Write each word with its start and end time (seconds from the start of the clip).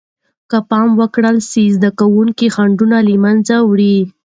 که 0.49 0.57
پام 0.69 0.89
ورکړل 0.99 1.37
سي، 1.51 1.63
زده 1.75 1.89
کوونکي 1.99 2.47
خنډونه 2.55 2.97
له 3.07 3.15
منځه 3.23 3.55
وړي. 3.69 3.97